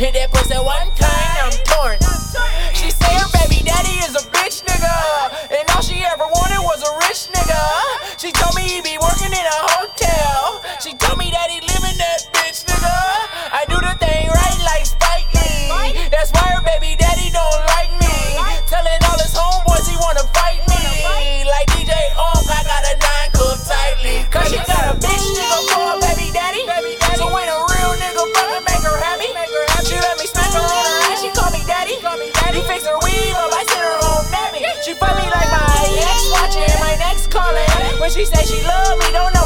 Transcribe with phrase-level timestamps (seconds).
[0.00, 1.09] Hit that pussy one time,
[38.20, 39.39] she say she love me, don't know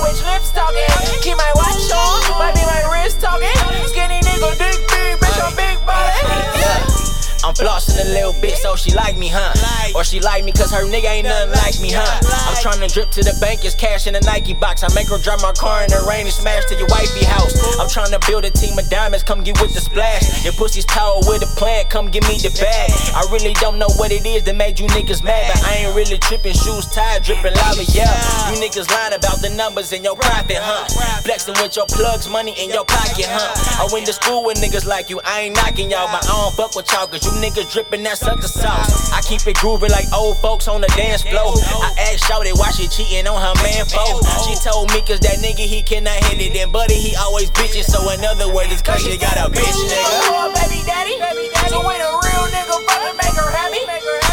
[7.54, 9.54] I'm flossing a little bit, so she like me, huh?
[9.94, 12.18] Or she like me cause her nigga ain't nothing like me, huh?
[12.50, 14.82] I'm tryna drip to the bank, it's cash in a Nike box.
[14.82, 17.54] I make her drive my car in the rain and smash to your wifey house.
[17.78, 20.42] I'm tryna build a team of diamonds, come get with the splash.
[20.42, 22.90] Your pussy's power with a plan, come give me the bag.
[23.14, 25.94] I really don't know what it is that made you niggas mad, but I ain't
[25.94, 26.58] really tripping.
[26.58, 28.10] Shoes tied, dripping lava, yeah.
[28.50, 30.90] You niggas lying about the numbers in your profit, huh?
[31.22, 33.54] Flexing with your plugs, money in your pocket, huh?
[33.78, 36.54] I went to school with niggas like you, I ain't knocking y'all, but I don't
[36.58, 39.12] fuck with y'all, cause you niggas dripping that sucker sauce.
[39.12, 41.52] I keep it grooving like old folks on the dance floor.
[41.52, 44.24] I asked Shawty why she cheating on her man foe.
[44.48, 47.84] She told me cause that nigga he cannot hit it, and buddy he always bitching.
[47.84, 50.32] So in other words, it's cause she got a bitch nigga.
[50.32, 51.20] Oh, baby daddy.
[51.68, 53.84] So when a real nigga fucking make her happy,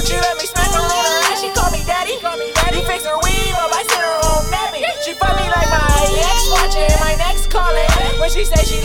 [0.07, 1.43] she let me smack her on her ass.
[1.43, 2.15] She call me daddy.
[2.15, 4.87] He fix her weave up, I send her home nappy.
[5.03, 5.83] She fuck me like my
[6.15, 7.91] ex watching, my next calling.
[8.23, 8.79] When she say she